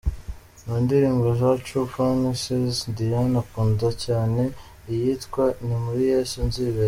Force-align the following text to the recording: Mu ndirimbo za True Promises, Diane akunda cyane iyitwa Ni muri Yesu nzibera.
Mu 0.65 0.75
ndirimbo 0.83 1.27
za 1.39 1.49
True 1.63 1.87
Promises, 1.93 2.75
Diane 2.97 3.35
akunda 3.43 3.87
cyane 4.05 4.43
iyitwa 4.93 5.43
Ni 5.65 5.75
muri 5.83 6.01
Yesu 6.13 6.37
nzibera. 6.49 6.79